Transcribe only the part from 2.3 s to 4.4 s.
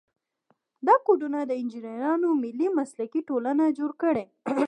ملي مسلکي ټولنې جوړ کړي.